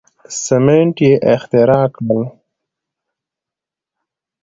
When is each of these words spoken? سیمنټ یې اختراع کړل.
سیمنټ 0.43 0.95
یې 1.05 1.13
اختراع 1.33 1.85
کړل. 1.95 2.21